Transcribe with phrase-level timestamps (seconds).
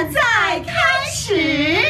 [0.00, 0.20] 现在
[0.60, 0.72] 开
[1.12, 1.84] 始。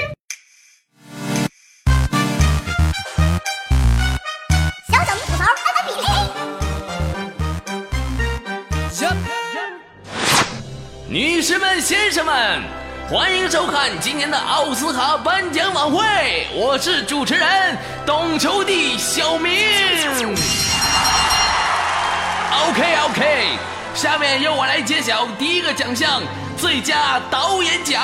[4.89, 5.55] 小整吐槽安
[5.87, 6.03] 比例。
[11.07, 12.61] 女士们、先生们，
[13.09, 19.55] 欢迎收看今年的奥斯卡颁奖晚会，我是主持人懂球帝小明。
[22.67, 23.57] OK OK，
[24.01, 26.23] 下面由我来揭晓第一个奖项——
[26.57, 28.01] 最佳导演奖。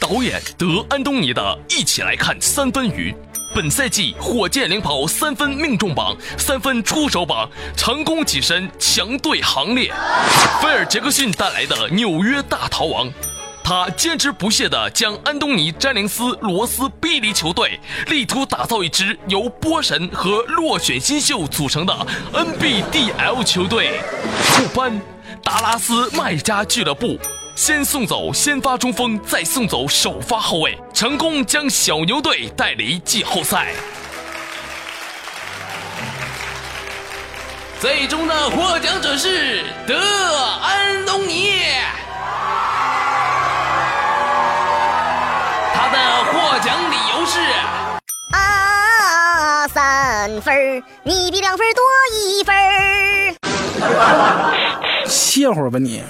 [0.00, 1.42] 导演德安东尼的
[1.78, 3.14] 《一起来看三分雨》，
[3.54, 7.46] 本赛季火箭领跑三分命中榜、三分出手榜，
[7.76, 9.92] 成功跻身强队行列。
[10.62, 13.08] 菲尔·杰克逊带来的《纽约大逃亡》。
[13.68, 21.92] 他坚持不懈地将安东尼·詹宁斯·罗斯逼离球队，力图打造一支由波神和落选新秀组成的
[22.32, 24.00] NBDL 球队。
[24.54, 25.02] 库班，
[25.42, 27.18] 达拉斯麦加俱乐部
[27.56, 33.72] 先送走先发中锋，再送走首发后卫，成功将小牛队带离季后赛。
[37.80, 39.98] 最终的获奖者是德
[40.62, 41.50] 安东尼。
[46.58, 47.38] 奖理由是
[48.32, 52.54] 啊，三分你比两分多一分
[55.06, 56.02] 歇会儿吧你。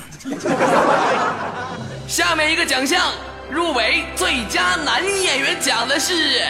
[2.06, 3.10] 下面一个奖项，
[3.50, 6.42] 入围最佳男演员奖的是，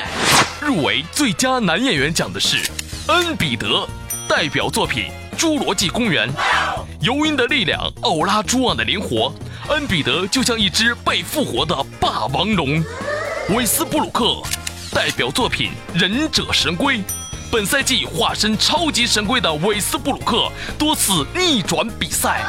[0.61, 2.71] 入围最佳男演员奖的是
[3.09, 3.89] 恩比德，
[4.29, 6.29] 代表作品《侏罗纪公园》，
[7.01, 9.33] 尤因的力量，奥拉朱旺的灵活，
[9.71, 12.85] 恩比德就像一只被复活的霸王龙。
[13.51, 14.43] 韦斯布鲁克
[14.93, 16.99] 代表作品《忍者神龟》，
[17.49, 22.43] 本赛季化身超级神龟的韦斯布鲁克多次逆转比赛。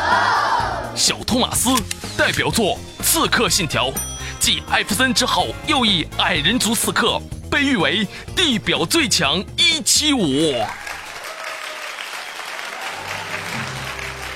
[0.95, 1.70] 小托马斯
[2.18, 3.92] 代表作《刺客信条》，
[4.40, 10.66] 继艾弗森之后又一矮人族刺客，被誉为地表最强一七五。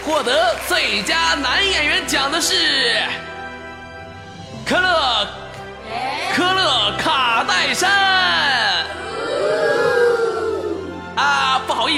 [0.05, 3.01] 获得最佳男演员奖的是
[4.63, 5.27] 科勒。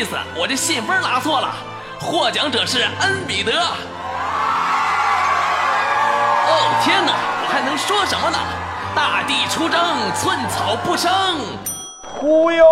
[0.03, 1.55] 意思，我这信封拿错了。
[1.97, 3.53] 获奖者是恩比德。
[6.43, 8.37] 哦天哪，我还能说什么呢？
[8.93, 9.81] 大地出征，
[10.19, 11.09] 寸草不生。
[12.01, 12.65] 忽悠。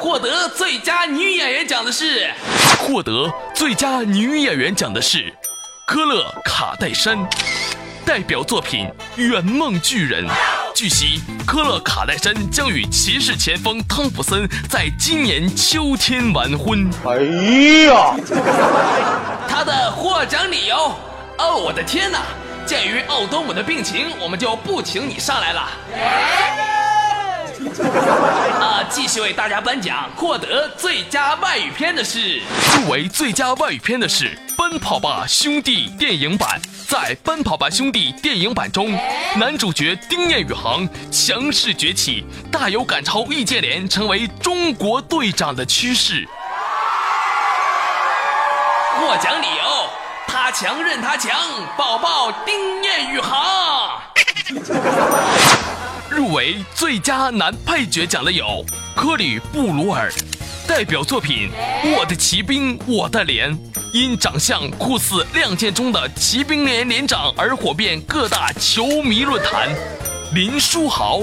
[0.00, 2.32] 获得最佳女演员奖的是，
[2.78, 5.36] 获得最佳女演员奖的是
[5.86, 7.18] 科勒卡戴珊。
[8.06, 8.90] 代表作品
[9.22, 10.26] 《圆梦巨人》。
[10.78, 16.88] 据悉，科勒卡戴珊将与骑士前锋汤普森在今年秋天完婚。
[17.04, 17.16] 哎
[17.88, 18.14] 呀，
[19.48, 20.76] 他的获奖理由？
[21.36, 22.20] 哦，我的天哪！
[22.64, 25.68] 鉴于奥多姆的病情，我们就不请你上来了。
[28.60, 30.08] 啊，继续为大家颁奖。
[30.16, 32.38] 获得最佳外语片的是，
[32.76, 36.60] 入围最佳外语片的是《奔跑吧兄弟》电影版。
[36.86, 38.98] 在《奔跑吧兄弟》电影版中，
[39.36, 46.26] 男主角丁彦雨航强势崛起，大有赶超易建联成为中国队长的趋势。
[48.98, 49.90] 获奖理由：
[50.26, 51.38] 他强任他强，
[51.76, 53.97] 宝宝丁彦雨航。
[56.38, 60.08] 为最佳男配角奖的有科里布鲁尔，
[60.68, 61.50] 代表作品
[61.98, 63.52] 《我的骑兵我的连》。
[63.92, 69.68] 因长相酷似《亮剑》中的骑兵连连长而火遍各大球迷论坛。
[70.32, 71.22] 林书豪，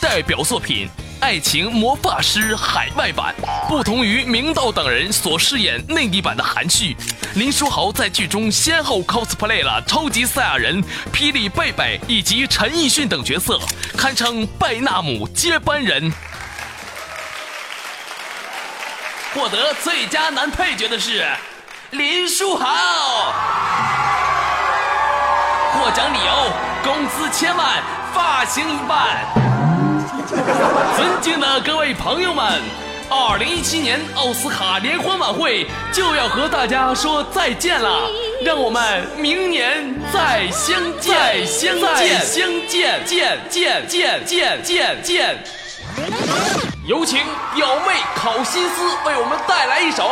[0.00, 0.88] 代表作品
[1.20, 3.34] 《爱情魔法师》海外版。
[3.68, 6.96] 不同于明道等人所饰演内地版的韩旭，
[7.34, 13.58] 林书豪在剧中先后 cosplay 了超级赛亚人、霹雳贝贝以及陈奕迅等角色，
[13.96, 16.12] 堪称拜纳姆接班人。
[19.34, 21.26] 获得最佳男配角的是。
[21.90, 22.66] 林书豪
[25.72, 26.52] 获奖理由：
[26.84, 27.82] 工资千万，
[28.12, 29.77] 发型一般。
[30.96, 32.62] 尊敬的各位朋友们，
[33.10, 38.08] 二零一七年奥斯卡联欢晚会就要和大家说再见了，
[38.44, 46.67] 让我们明年再相见，相见，相见，见见见见见见。
[46.88, 47.18] 有请
[47.54, 50.08] 表妹考辛斯为我们带来一首。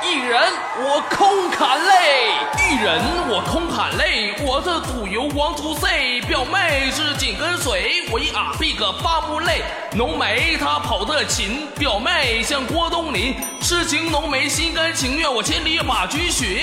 [0.00, 0.40] 一人
[0.78, 4.32] 我空砍泪，一人我空喊泪。
[4.40, 9.64] 我的赌油王图 C，表妹是紧跟随，我一阿 big 发不累。
[9.96, 16.60] 浓眉他跑得勤，表妹像郭冬临，痴情浓眉心甘情愿，我千里把君寻。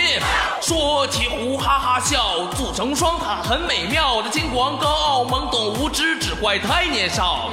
[0.62, 4.22] 说起胡哈哈笑，组成双塔很美妙。
[4.22, 7.50] 这金光高傲懵懂无知，只怪太年少。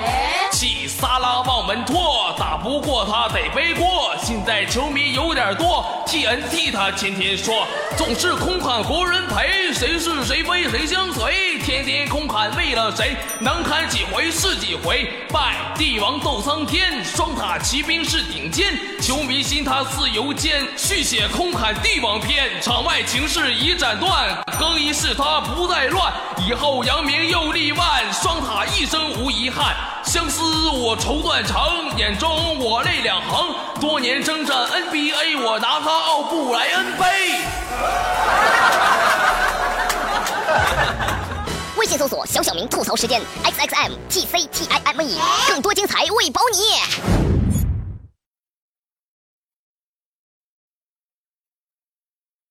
[0.65, 4.15] 起撒拉往门拖，打不过他得背锅。
[4.23, 7.67] 现在球迷有点多，TNT 他天天说，
[7.99, 15.07] 总是空喊活人陪，谁是谁非谁相随，天天空喊为了谁，能喊几回是几回。
[15.31, 26.11] 拜帝王斗苍天，双塔骑兵是顶尖，球迷心他似油煎，续写空喊帝王篇，场外情势已斩断，更衣室他不再乱，
[26.49, 29.77] 以后扬名又立万，双塔一生无遗憾。
[30.05, 33.55] 相思我愁断肠，眼中我泪两行。
[33.81, 37.05] 多年征战 NBA，我拿他奥布莱恩杯。
[41.77, 45.19] 微信搜索“小小明吐槽时间 ”，X X M T C T I M E，
[45.49, 47.34] 更多精彩为包你。